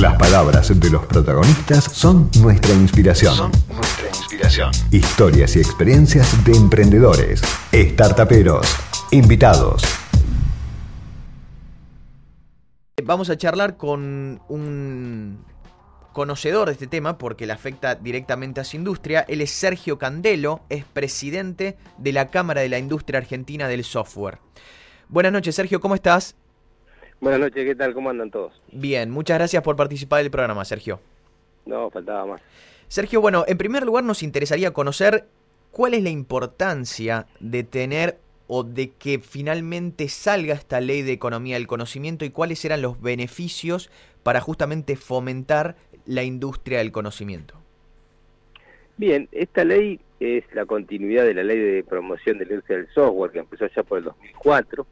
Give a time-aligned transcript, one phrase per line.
[0.00, 3.34] Las palabras de los protagonistas son nuestra inspiración.
[3.34, 4.70] Son nuestra inspiración.
[4.92, 8.64] Historias y experiencias de emprendedores, startuperos,
[9.10, 9.82] invitados.
[13.02, 15.44] Vamos a charlar con un
[16.12, 19.24] conocedor de este tema porque le afecta directamente a su industria.
[19.26, 24.38] Él es Sergio Candelo, es presidente de la Cámara de la Industria Argentina del Software.
[25.08, 26.36] Buenas noches, Sergio, ¿cómo estás?
[27.20, 27.94] Buenas noches, ¿qué tal?
[27.94, 28.60] ¿Cómo andan todos?
[28.70, 31.00] Bien, muchas gracias por participar del programa, Sergio.
[31.66, 32.42] No, faltaba más.
[32.86, 35.26] Sergio, bueno, en primer lugar nos interesaría conocer
[35.72, 41.56] cuál es la importancia de tener o de que finalmente salga esta ley de economía
[41.56, 43.90] del conocimiento y cuáles eran los beneficios
[44.22, 45.76] para justamente fomentar
[46.06, 47.54] la industria del conocimiento.
[48.96, 52.88] Bien, esta ley es la continuidad de la ley de promoción de la industria del
[52.88, 54.86] software que empezó ya por el 2004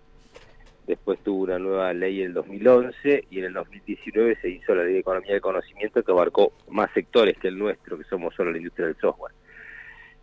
[0.87, 4.85] después tuvo una nueva ley en el 2011 y en el 2019 se hizo la
[4.85, 8.53] ley de economía del conocimiento que abarcó más sectores que el nuestro, que somos solo
[8.53, 9.33] la industria del software.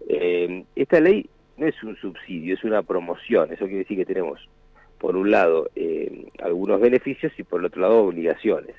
[0.07, 4.47] Eh, esta ley no es un subsidio, es una promoción, eso quiere decir que tenemos
[4.97, 8.75] por un lado eh, algunos beneficios y por el otro lado obligaciones.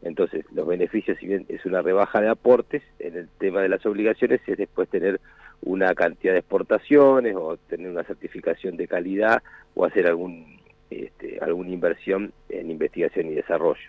[0.00, 3.84] Entonces, los beneficios, si bien es una rebaja de aportes, en el tema de las
[3.84, 5.20] obligaciones es después tener
[5.60, 9.42] una cantidad de exportaciones o tener una certificación de calidad
[9.74, 10.57] o hacer algún
[11.04, 13.80] este, alguna inversión en investigación y desarrollo.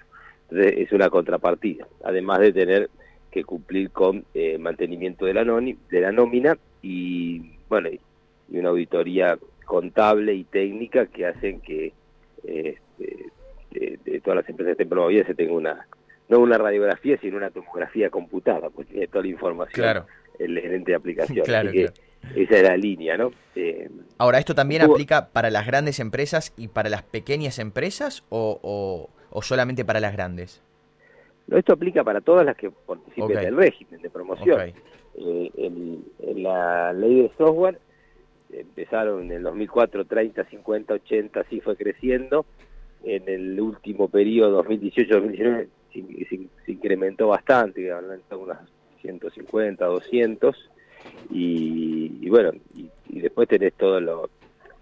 [0.50, 2.90] Entonces es una contrapartida, además de tener
[3.32, 9.38] que cumplir con eh, mantenimiento de la, de la nómina y bueno y una auditoría
[9.66, 11.94] contable y técnica que hacen que
[12.44, 13.28] este,
[13.72, 15.88] de, todas las empresas que estén promovidas se tenga una
[16.28, 20.04] no una radiografía sino una tomografía computada pues tiene toda la información
[20.40, 21.70] el gerente de aplicación claro,
[22.36, 23.32] esa es la línea, ¿no?
[23.56, 29.10] Eh, Ahora, ¿esto también aplica para las grandes empresas y para las pequeñas empresas o,
[29.42, 30.62] solamente para las grandes?
[31.48, 34.74] No, esto aplica para todas las que participen del régimen de promoción.
[35.16, 36.04] Eh, en,
[36.44, 37.80] la ley de software
[38.52, 42.46] empezaron en el 2004 30, 50, 80, así fue creciendo.
[43.06, 48.60] En el último periodo, 2018-2019, se, incrementó bastante, hablan de unas
[49.02, 50.70] 150, 200
[51.32, 54.14] y, bueno, y, después tenés toda la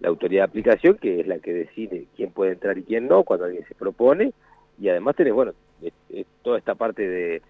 [0.07, 3.45] autoridad de aplicación, que es la que decide quién puede entrar y quién no, cuando
[3.45, 4.33] alguien se propone,
[4.79, 5.53] y además tenés, bueno,
[6.41, 7.41] toda esta parte de,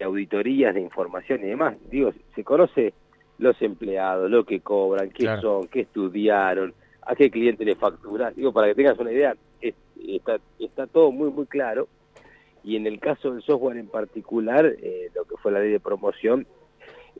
[0.00, 1.76] auditorías, de información y demás.
[1.90, 2.92] Digo, se conoce
[3.38, 8.34] los empleados, lo que cobran, qué son, qué estudiaron, a qué cliente le facturan.
[8.34, 11.88] Digo, para que tengas una idea, está, está todo muy, muy claro.
[12.64, 15.80] Y en el caso del software en particular, eh, lo que fue la ley de
[15.80, 16.46] promoción,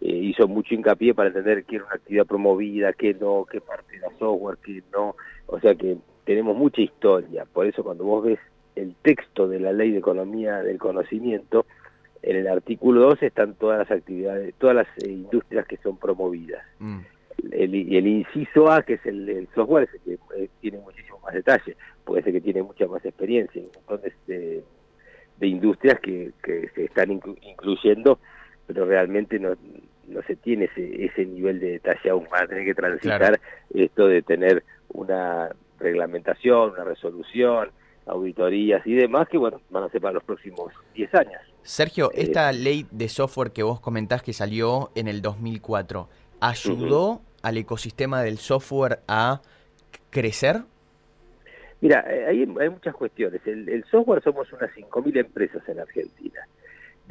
[0.05, 3.97] eh, hizo mucho hincapié para entender qué era una actividad promovida, qué no, qué parte
[3.97, 5.15] era software, qué no.
[5.47, 7.45] O sea que tenemos mucha historia.
[7.45, 8.41] Por eso cuando vos ves
[8.75, 11.67] el texto de la Ley de Economía del Conocimiento,
[12.23, 16.65] en el artículo 2 están todas las actividades, todas las eh, industrias que son promovidas.
[16.81, 16.99] Mm.
[17.53, 21.35] El, y el inciso A, que es el, software, es que eh, tiene muchísimo más
[21.35, 24.65] detalle, puede ser que tiene mucha más experiencia, entonces de,
[25.39, 28.19] de industrias que, que se están incluyendo,
[28.67, 29.55] pero realmente no,
[30.13, 33.41] no se tiene ese, ese nivel de detalle aún, van a tener que transitar
[33.75, 37.71] esto de tener una reglamentación, una resolución,
[38.07, 41.43] auditorías y demás que bueno, van a ser para los próximos 10 años.
[41.63, 46.09] Sergio, eh, esta ley de software que vos comentás que salió en el 2004,
[46.41, 49.41] ¿ayudó al ecosistema del software a
[50.11, 50.63] crecer?
[51.81, 53.41] Mira, eh, hay, hay muchas cuestiones.
[53.45, 56.41] El, el software somos unas 5.000 empresas en Argentina.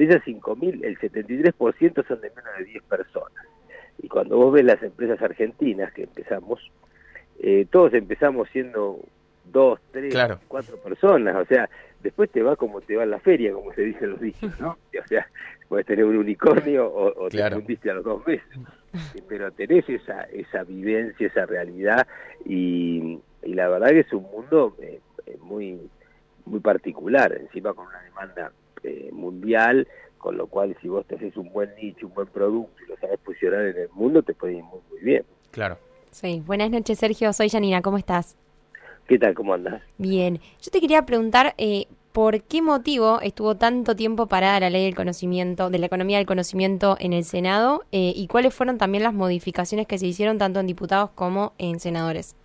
[0.02, 3.46] De esas 5.000, el 73% son de menos de 10 personas.
[4.02, 6.60] Y cuando vos ves las empresas argentinas que empezamos,
[7.40, 9.00] eh, todos empezamos siendo
[9.46, 10.12] dos, tres,
[10.48, 11.36] cuatro personas.
[11.36, 11.70] O sea,
[12.02, 14.76] después te va como te va en la feria, como se dice los dichos, ¿no?
[15.04, 15.28] O sea,
[15.70, 18.58] puedes tener un unicornio o, te fundiste a los dos meses.
[19.30, 22.08] Pero tenés esa, esa vivencia, esa realidad
[22.44, 25.80] y, la verdad que es un mundo eh, eh, muy,
[26.46, 28.52] muy particular, encima con una demanda
[28.84, 29.88] eh, mundial,
[30.18, 32.98] con lo cual si vos te haces un buen nicho, un buen producto y lo
[32.98, 35.24] sabes posicionar en el mundo, te puede ir muy, muy bien.
[35.52, 35.78] Claro.
[36.12, 38.36] Sí, buenas noches Sergio, soy Janina, ¿cómo estás?
[39.08, 39.34] ¿Qué tal?
[39.34, 39.82] ¿Cómo andas?
[39.98, 44.86] Bien, yo te quería preguntar, eh, ¿por qué motivo estuvo tanto tiempo parada la ley
[44.86, 49.04] del conocimiento, de la economía del conocimiento en el Senado eh, y cuáles fueron también
[49.04, 52.36] las modificaciones que se hicieron tanto en diputados como en senadores?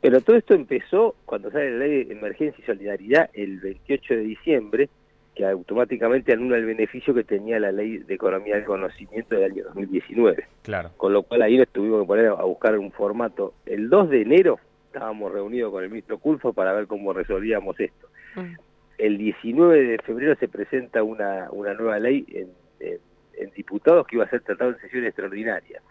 [0.00, 4.20] Pero todo esto empezó cuando sale la ley de emergencia y solidaridad el 28 de
[4.20, 4.88] diciembre,
[5.34, 9.64] que automáticamente anula el beneficio que tenía la ley de economía del conocimiento del año
[9.64, 10.46] 2019.
[10.62, 10.90] Claro.
[10.96, 13.54] Con lo cual ahí nos tuvimos que poner a buscar un formato.
[13.66, 18.08] El 2 de enero estábamos reunidos con el ministro Culfo para ver cómo resolvíamos esto.
[18.36, 18.54] Mm.
[18.98, 22.48] el 19 de febrero se presenta una, una nueva ley en,
[22.78, 25.82] en, diputados que iba a ser tratado en sesión extraordinaria.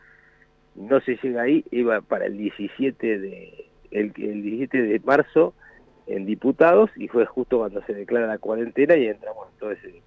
[0.75, 5.53] No se llega ahí, iba para el 17 de, el, el 17 de marzo
[6.07, 10.01] en diputados y fue justo cuando se declara la cuarentena y entramos en todo ese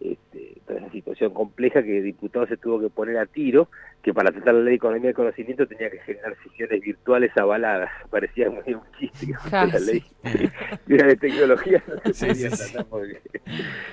[0.00, 3.68] este, toda esa situación compleja que el diputado se tuvo que poner a tiro,
[4.02, 7.90] que para tratar la ley de economía de conocimiento tenía que generar sesiones virtuales avaladas.
[8.10, 10.04] Parecía muy un chiste que la ley
[10.86, 11.82] de tecnología.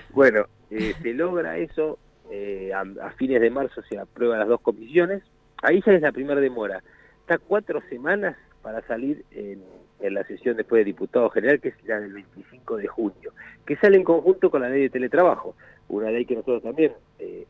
[0.09, 1.99] Bueno, eh, se logra eso,
[2.31, 5.23] eh, a, fines de marzo se aprueban las dos comisiones,
[5.61, 6.83] ahí ya es la primera demora.
[7.21, 9.63] Está cuatro semanas para salir en,
[9.99, 13.33] en la sesión después de diputado general, que es la del 25 de junio,
[13.65, 15.55] que sale en conjunto con la ley de teletrabajo
[15.91, 17.45] una ley que nosotros también eh,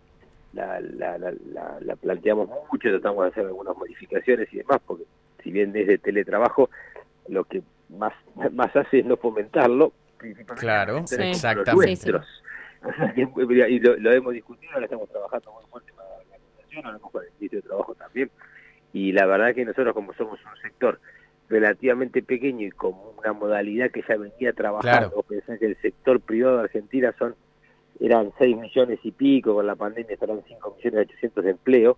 [0.54, 5.06] la, la, la, planteamos mucho, tratamos de hacer algunas modificaciones y demás, porque
[5.44, 6.69] si bien desde teletrabajo
[7.30, 8.13] lo que más,
[8.52, 12.12] más hace es no fomentarlo, principalmente claro, exactamente.
[13.16, 17.30] y lo, hemos discutido, ahora estamos trabajando muy fuerte para la organización, hablamos con el
[17.40, 18.31] Ministerio de Trabajo también,
[18.94, 21.00] y la verdad que nosotros como somos un sector
[21.50, 25.60] relativamente pequeño y con una modalidad que ya venía trabajando, claro.
[25.60, 27.36] que el sector privado de Argentina son
[28.00, 31.98] eran 6 millones y pico, con la pandemia estarán 5 millones 800 de empleo,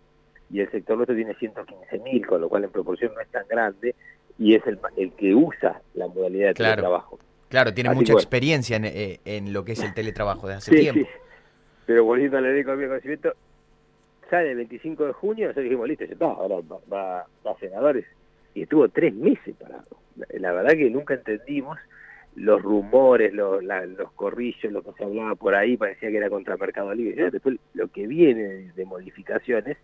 [0.51, 3.47] y el sector nuestro tiene 115 mil, con lo cual en proporción no es tan
[3.47, 3.95] grande,
[4.37, 7.19] y es el, el que usa la modalidad de teletrabajo.
[7.47, 11.01] Claro, tiene mucha experiencia en, eh, en, lo que es el teletrabajo desde hace tiempo.
[11.01, 11.07] Sí.
[11.85, 13.33] Pero volviendo a la ley de conocimiento,
[14.29, 16.55] sale el 25 de junio, nosotros dijimos, listo, está, ahora
[16.89, 18.05] va, va, a senadores,
[18.53, 19.97] y estuvo tres meses parado.
[20.33, 21.77] la verdad que nunca entendimos
[22.35, 26.57] los rumores, los, los corrillos, lo que se hablaba por ahí, parecía que era contra
[26.57, 27.29] Mercado Libre.
[27.31, 29.77] Después lo que viene de, modificaciones,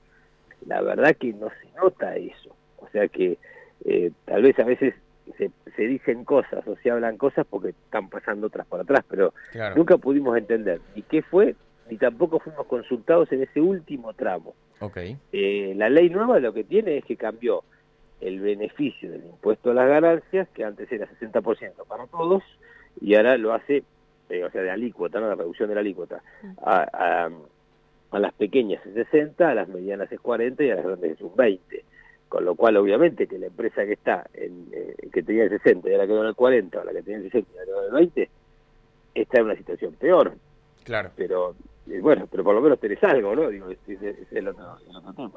[0.65, 2.55] la verdad que no se nota eso.
[2.77, 3.37] O sea que
[3.85, 4.95] eh, tal vez a veces
[5.37, 9.33] se, se, dicen cosas o se hablan cosas porque están pasando otras por atrás, pero
[9.75, 11.55] nunca pudimos entender ni qué fue,
[11.89, 14.53] ni tampoco fuimos consultados en ese último tramo.
[14.79, 15.17] Okay.
[15.31, 17.63] Eh, la ley nueva lo que tiene es que cambió
[18.21, 22.43] el beneficio del impuesto a las ganancias, que antes era 60% para todos,
[23.01, 23.83] y ahora lo hace,
[24.29, 25.27] eh, o sea, de alícuota, ¿no?
[25.27, 26.21] la reducción de la alícuota,
[26.61, 27.29] a,
[28.11, 31.21] a, las pequeñas es 60, a las medianas es 40 y a las grandes es
[31.21, 31.85] un 20.
[32.27, 35.89] Con lo cual, obviamente, que la empresa que está, en, eh, que tenía el 60
[35.89, 37.79] y ahora quedó en el 40, o la que tenía el 60 y ahora quedó
[37.79, 38.29] en el 20,
[39.15, 40.33] está en una situación peor.
[40.83, 41.11] Claro.
[41.15, 41.55] Pero,
[42.01, 43.49] bueno, pero por lo menos tenés algo, ¿no?
[43.49, 45.31] Digo, es, es el, otro, el.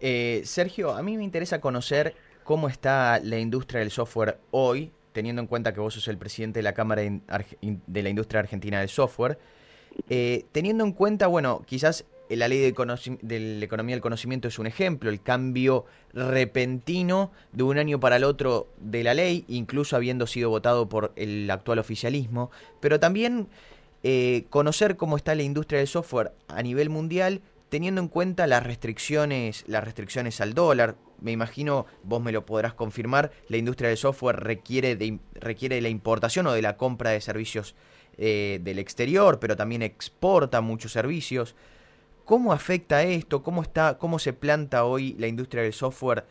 [0.00, 2.14] Eh, Sergio, a mí me interesa conocer
[2.44, 6.58] cómo está la industria del software hoy, teniendo en cuenta que vos sos el presidente
[6.58, 9.38] de la Cámara de la Industria Argentina del Software.
[10.08, 12.06] Eh, teniendo en cuenta, bueno, quizás
[12.36, 15.84] la ley de, la economía del conocimiento es un ejemplo, el cambio
[16.14, 21.12] repentino de un año para el otro de la ley, incluso habiendo sido votado por
[21.16, 22.50] el actual oficialismo,
[22.80, 23.48] pero también
[24.02, 28.62] eh, conocer cómo está la industria del software a nivel mundial teniendo en cuenta las
[28.62, 33.96] restricciones, las restricciones al dólar, me imagino, vos me lo podrás confirmar, la industria del
[33.96, 37.74] software requiere de, requiere de la importación o de la compra de servicios
[38.18, 41.54] eh, del exterior, pero también exporta muchos servicios.
[42.26, 43.42] ¿Cómo afecta esto?
[43.42, 46.26] ¿Cómo, está, ¿Cómo se planta hoy la industria del software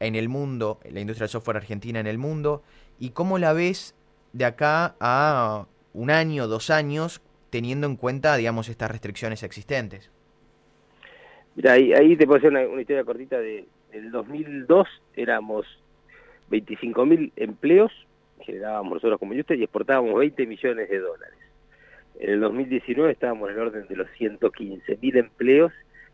[0.00, 2.62] en el mundo, la industria del software argentina en el mundo?
[2.98, 3.94] ¿Y cómo la ves
[4.32, 10.10] de acá a un año, dos años, teniendo en cuenta, digamos, estas restricciones existentes?
[11.54, 14.86] Mira, ahí, te puedo hacer una, historia cortita de el 2002
[15.16, 15.64] éramos
[16.50, 17.90] 25.000 empleos,
[18.40, 21.38] generábamos nosotros como industria y exportábamos 20 millones de dólares.
[22.20, 25.72] En el 2019 estábamos en el orden de los 115.000 empleos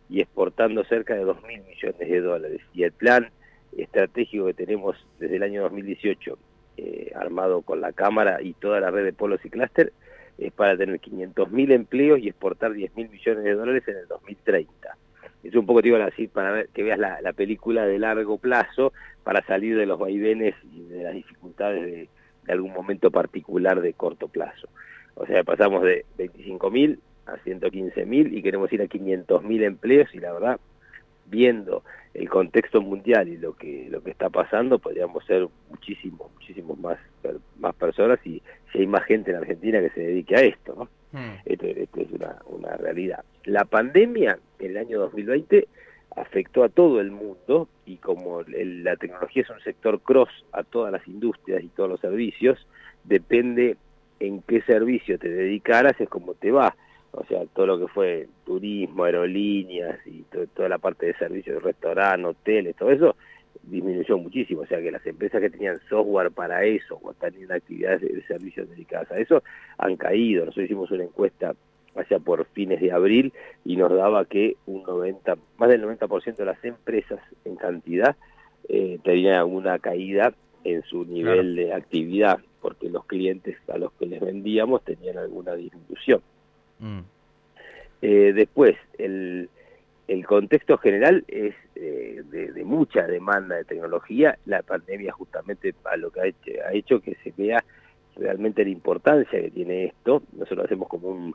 [0.09, 2.61] y exportando cerca de 2.000 millones de dólares.
[2.73, 3.31] Y el plan
[3.77, 6.39] estratégico que tenemos desde el año 2018,
[6.77, 9.93] eh, armado con la Cámara y toda la red de polos y clúster,
[10.39, 14.97] es para tener 500.000 empleos y exportar 10.000 millones de dólares en el 2030
[15.43, 18.39] es un poco te iba a decir para ver, que veas la, película de largo
[18.39, 18.93] plazo
[19.25, 22.09] para salir de los vaivenes y de las dificultades de,
[22.53, 24.69] algún momento particular de corto plazo.
[25.15, 30.33] O sea, pasamos de 25.000 a 115.000 y queremos ir a 500.000 empleos y la
[30.33, 30.61] verdad,
[31.27, 31.83] viendo
[32.15, 36.99] el contexto mundial y lo que lo que está pasando, podríamos ser muchísimos, muchísimos más,
[37.59, 40.89] más personas y si hay más gente en Argentina que se dedique a esto, ¿no?
[41.19, 41.37] Hmm.
[41.45, 43.25] Esto, es una, una realidad.
[43.45, 45.69] La pandemia en el año 2020
[46.17, 50.93] afectó a todo el mundo y como la tecnología es un sector cross a todas
[50.93, 52.67] las industrias y todos los servicios,
[53.05, 53.77] depende
[54.21, 56.77] en qué servicio te dedicaras es como te va.
[57.13, 62.27] O sea, todo lo que fue turismo, aerolíneas y toda la parte de servicios, restaurantes,
[62.27, 63.17] hoteles, todo eso,
[63.65, 68.01] disminuyó muchísimo, o sea que las empresas que tenían software para eso o tenían actividades
[68.01, 69.43] de servicios dedicadas a eso
[69.79, 70.45] han caído.
[70.45, 71.55] Nosotros hicimos una encuesta
[71.95, 73.33] hacia por fines de abril
[73.65, 78.17] y nos daba que un 90, más del 90% de las empresas en cantidad
[78.69, 80.33] eh, tenían una caída
[80.65, 85.55] en su nivel de actividad, porque los clientes a los que les vendíamos tenían alguna
[85.55, 86.23] disminución.
[86.83, 87.01] Mm.
[88.03, 89.49] Eh, después, el,
[90.09, 94.37] el contexto general es eh, de, mucha demanda de tecnología.
[94.45, 97.65] La pandemia justamente a lo que ha hecho, ha hecho que se vea
[98.17, 100.23] realmente la importancia que tiene esto.
[100.37, 101.35] Nosotros hacemos como un,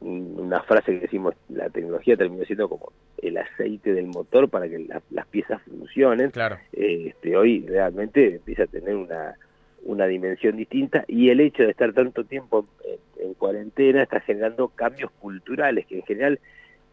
[0.00, 4.86] una frase que decimos, la tecnología terminó siendo como el aceite del motor para que
[5.10, 6.30] las piezas funcionen.
[6.30, 6.56] Claro.
[6.72, 9.36] este, hoy realmente empieza a tener una,
[9.84, 12.98] una dimensión distinta y el hecho de estar tanto tiempo en
[13.40, 16.38] cuarentena está generando cambios culturales que en general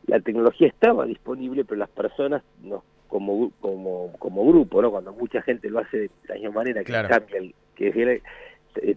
[0.07, 4.89] la tecnología estaba disponible, pero las personas no, como, como, como grupo, ¿no?
[4.89, 8.21] cuando mucha gente lo hace de la misma manera, que cambia, el, que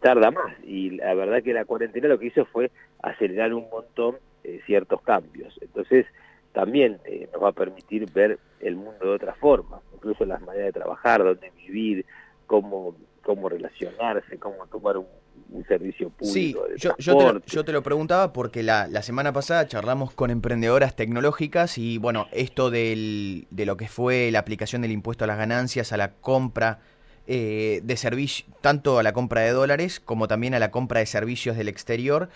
[0.00, 0.54] tarda más.
[0.62, 2.70] Y la verdad que la cuarentena lo que hizo fue
[3.02, 5.58] acelerar un montón eh, ciertos cambios.
[5.60, 6.06] Entonces,
[6.52, 10.66] también eh, nos va a permitir ver el mundo de otra forma, incluso las maneras
[10.66, 12.04] de trabajar, dónde vivir,
[12.46, 15.06] cómo, cómo relacionarse, cómo tomar un
[15.52, 16.32] un servicio público.
[16.32, 20.12] Sí, yo, yo, te lo, yo, te lo, preguntaba porque la, la, semana pasada charlamos
[20.12, 25.24] con emprendedoras tecnológicas y bueno, esto del, de lo que fue la aplicación del impuesto
[25.24, 26.80] a las ganancias, a la compra
[27.26, 31.06] eh, de servicios, tanto a la compra de dólares como también a la compra de
[31.06, 32.28] servicios del exterior.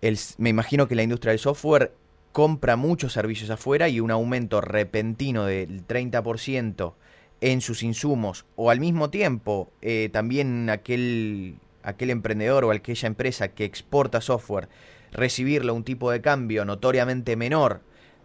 [0.00, 1.92] El, me imagino que la industria del software
[2.32, 6.94] compra muchos servicios afuera y un aumento repentino del 30%
[7.40, 13.54] en sus insumos o al mismo tiempo eh, también aquel aquel emprendedor o aquella empresa
[13.54, 14.68] que exporta software
[15.12, 17.80] recibirlo un tipo de cambio notoriamente menor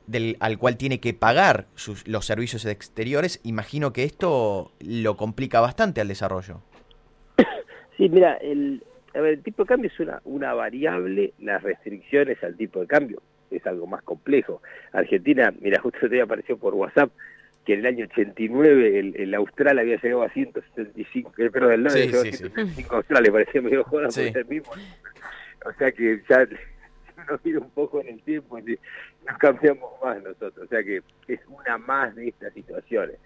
[0.08, 5.62] del, al cual tiene que pagar sus, los servicios exteriores, imagino que esto lo complica
[5.62, 6.62] bastante al desarrollo.
[7.98, 12.80] Sí, mira, el, el tipo de cambio es una, una variable, las restricciones al tipo
[12.80, 14.62] de cambio es algo más complejo.
[14.92, 17.12] Argentina, mira, justo te apareció por WhatsApp
[17.66, 21.84] que en el año 89 el, el Austral había llegado a 165, el perro del
[21.84, 24.72] norte llegó a 165 Austral, le parecía medio joda por ser mismo.
[25.66, 26.48] O sea que ya
[27.30, 28.80] nos mira un poco en el tiempo y
[29.28, 30.66] nos cambiamos más nosotros.
[30.66, 33.18] O sea que es una más de estas situaciones.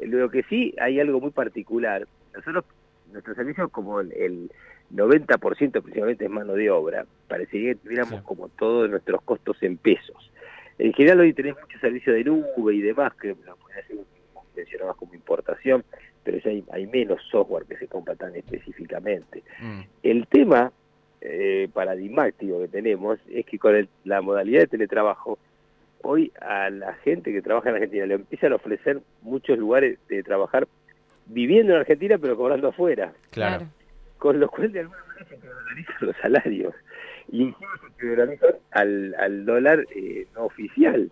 [0.00, 2.06] Eh, lo que sí hay algo muy particular.
[2.34, 2.64] Nosotros,
[3.12, 4.50] nuestro servicio como el,
[4.92, 10.30] 90% principalmente es mano de obra, parecería que tuviéramos como todos nuestros costos en pesos.
[10.78, 13.56] En general hoy tenés mucho servicio de nube y demás, que lo
[14.56, 15.84] mencionabas como importación,
[16.22, 19.42] pero ya hay, menos software que se compra tan específicamente.
[19.60, 19.80] Mm.
[20.02, 20.72] El tema
[21.20, 25.38] eh, paradigmático que tenemos es que con la modalidad de teletrabajo,
[26.02, 30.22] hoy a la gente que trabaja en Argentina le empiezan a ofrecer muchos lugares de
[30.22, 30.66] trabajar
[31.26, 33.12] viviendo en Argentina pero cobrando afuera.
[33.30, 33.66] Claro.
[34.18, 36.74] Con lo cual de alguna manera se los salarios
[37.30, 38.38] incluso se
[38.70, 41.10] al, al dólar eh, no oficial.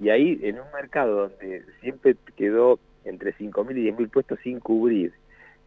[0.00, 5.12] Y ahí, en un mercado donde siempre quedó entre 5.000 y 10.000 puestos sin cubrir,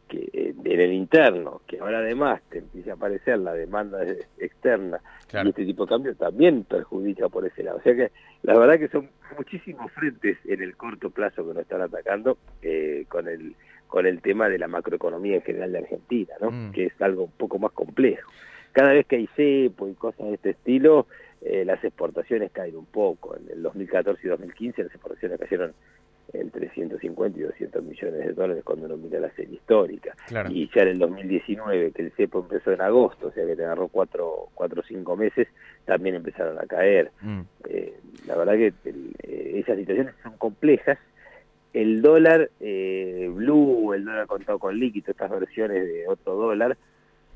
[0.08, 4.00] que eh, en el interno, que ahora además te empieza a aparecer la demanda
[4.38, 5.00] externa
[5.32, 7.78] y este tipo de cambio también perjudica por ese lado.
[7.78, 8.12] O sea que
[8.44, 13.06] la verdad que son muchísimos frentes en el corto plazo que nos están atacando eh,
[13.08, 13.56] con el
[13.88, 16.52] con el tema de la macroeconomía en general de Argentina, ¿no?
[16.52, 16.72] Mm.
[16.74, 18.32] que es algo un poco más complejo.
[18.72, 21.08] Cada vez que hay cepo y cosas de este estilo,
[21.42, 23.36] eh, las exportaciones caen un poco.
[23.38, 25.74] En el 2014 y 2015 las exportaciones cayeron
[26.34, 30.16] entre 150 y 200 millones de dólares cuando uno mira la serie histórica.
[30.50, 33.64] Y ya en el 2019, que el cepo empezó en agosto, o sea que te
[33.64, 35.48] agarró cuatro, cuatro o cinco meses,
[35.86, 37.12] también empezaron a caer.
[37.22, 37.42] Mm.
[37.70, 37.94] Eh,
[38.28, 41.00] la verdad que eh, esas situaciones son complejas.
[41.74, 46.78] El dólar blue, el dólar contado con líquido, estas versiones de otro dólar,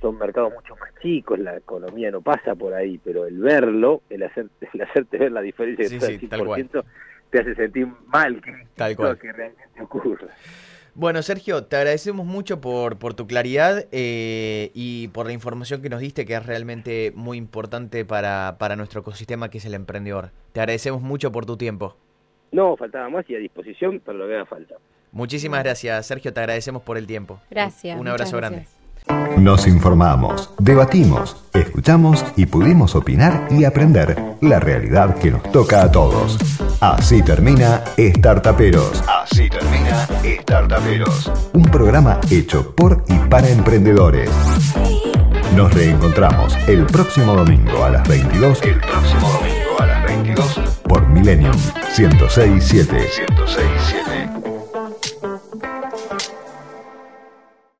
[0.04, 4.24] son mercados mucho más chicos, la economía no pasa por ahí, pero el verlo, el,
[4.24, 6.84] hacer, el hacerte ver la diferencia de sí, 5%,
[7.30, 9.18] te hace sentir mal que, tal cual.
[9.18, 10.28] que realmente ocurra.
[10.94, 15.90] Bueno, Sergio, te agradecemos mucho por, por tu claridad eh, y por la información que
[15.90, 20.32] nos diste, que es realmente muy importante para, para nuestro ecosistema, que es el emprendedor.
[20.52, 21.96] Te agradecemos mucho por tu tiempo.
[22.52, 24.76] No, faltaba más y a disposición para lo que haga falta.
[25.14, 27.40] Muchísimas gracias, Sergio, te agradecemos por el tiempo.
[27.50, 28.00] Gracias.
[28.00, 28.68] Un abrazo grande.
[29.38, 35.92] Nos informamos, debatimos, escuchamos y pudimos opinar y aprender la realidad que nos toca a
[35.92, 36.38] todos.
[36.80, 39.04] Así termina Startaperos.
[39.08, 40.08] Así termina
[40.42, 41.32] Startaperos.
[41.54, 44.30] Un programa hecho por y para emprendedores.
[45.56, 48.62] Nos reencontramos el próximo domingo a las 22.
[48.64, 51.56] El próximo domingo a las 22 por Millennium
[51.98, 52.94] 1067.
[52.94, 54.13] 1067.